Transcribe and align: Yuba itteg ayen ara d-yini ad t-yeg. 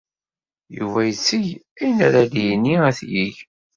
Yuba 0.77 0.99
itteg 1.11 1.45
ayen 1.81 1.97
ara 2.07 2.21
d-yini 2.31 2.75
ad 2.89 2.93
t-yeg. 2.97 3.35